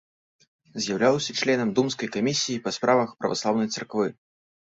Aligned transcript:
З'яўляўся 0.85 1.35
членам 1.41 1.69
думскай 1.79 2.09
камісіі 2.15 2.63
па 2.69 2.73
справах 2.79 3.13
праваслаўнай 3.21 3.69
царквы. 3.77 4.09